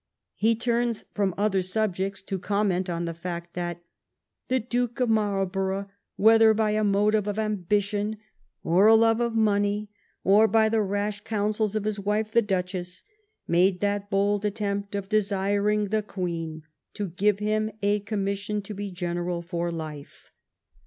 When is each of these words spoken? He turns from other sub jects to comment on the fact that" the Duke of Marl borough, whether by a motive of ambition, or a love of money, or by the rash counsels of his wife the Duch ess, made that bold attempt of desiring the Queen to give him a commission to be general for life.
He 0.33 0.55
turns 0.55 1.05
from 1.13 1.35
other 1.37 1.61
sub 1.61 1.93
jects 1.93 2.25
to 2.25 2.39
comment 2.39 2.89
on 2.89 3.05
the 3.05 3.13
fact 3.13 3.53
that" 3.53 3.83
the 4.49 4.59
Duke 4.59 4.99
of 4.99 5.11
Marl 5.11 5.45
borough, 5.45 5.89
whether 6.15 6.55
by 6.55 6.71
a 6.71 6.83
motive 6.83 7.27
of 7.27 7.37
ambition, 7.37 8.17
or 8.63 8.87
a 8.87 8.95
love 8.95 9.19
of 9.19 9.35
money, 9.35 9.91
or 10.23 10.47
by 10.47 10.69
the 10.69 10.81
rash 10.81 11.19
counsels 11.23 11.75
of 11.75 11.83
his 11.83 11.99
wife 11.99 12.31
the 12.31 12.41
Duch 12.41 12.73
ess, 12.73 13.03
made 13.47 13.79
that 13.81 14.09
bold 14.09 14.43
attempt 14.43 14.95
of 14.95 15.07
desiring 15.07 15.89
the 15.89 16.01
Queen 16.01 16.63
to 16.95 17.07
give 17.09 17.37
him 17.37 17.69
a 17.83 17.99
commission 17.99 18.63
to 18.63 18.73
be 18.73 18.89
general 18.89 19.43
for 19.43 19.71
life. 19.71 20.31